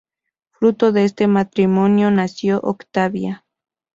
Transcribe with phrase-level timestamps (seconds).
[0.49, 3.45] Fruto de este matrimonio nació Octavia.